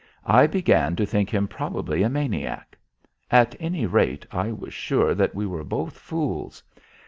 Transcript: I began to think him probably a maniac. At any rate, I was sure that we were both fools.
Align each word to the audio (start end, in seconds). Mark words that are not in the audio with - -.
I 0.25 0.47
began 0.47 0.95
to 0.95 1.05
think 1.05 1.31
him 1.31 1.47
probably 1.47 2.01
a 2.01 2.09
maniac. 2.09 2.75
At 3.29 3.53
any 3.59 3.85
rate, 3.85 4.25
I 4.31 4.51
was 4.51 4.73
sure 4.73 5.13
that 5.13 5.35
we 5.35 5.45
were 5.45 5.63
both 5.63 5.95
fools. 5.95 6.63